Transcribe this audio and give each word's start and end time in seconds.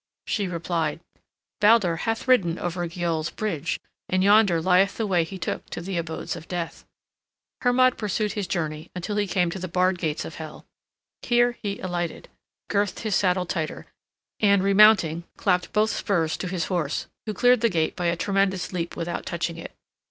She 0.25 0.47
replied, 0.47 0.99
"Baldur 1.59 1.95
hath 2.07 2.27
ridden 2.27 2.57
over 2.57 2.87
Gyoll's 2.87 3.29
bridge, 3.29 3.79
and 4.09 4.23
yonder 4.23 4.59
lieth 4.59 4.97
the 4.97 5.05
way 5.05 5.23
he 5.23 5.37
took 5.37 5.69
to 5.69 5.79
the 5.79 5.97
abodes 5.99 6.35
of 6.35 6.47
death" 6.47 6.87
Hermod 7.61 7.99
pursued 7.99 8.31
his 8.33 8.47
journey 8.47 8.89
until 8.95 9.15
he 9.17 9.27
came 9.27 9.51
to 9.51 9.59
the 9.59 9.67
barred 9.67 9.99
gates 9.99 10.25
of 10.25 10.37
Hel. 10.37 10.65
Here 11.21 11.51
he 11.61 11.77
alighted, 11.79 12.29
girthed 12.67 13.01
his 13.01 13.15
saddle 13.15 13.45
tighter, 13.45 13.85
and 14.39 14.63
remounting 14.63 15.23
clapped 15.37 15.71
both 15.71 15.91
spurs 15.91 16.35
to 16.37 16.47
his 16.47 16.65
horse, 16.65 17.05
who 17.27 17.33
cleared 17.35 17.61
the 17.61 17.69
gate 17.69 17.95
by 17.95 18.07
a 18.07 18.15
tremendous 18.15 18.73
leap 18.73 18.95
without 18.97 19.23
touching 19.27 19.57
it. 19.57 19.71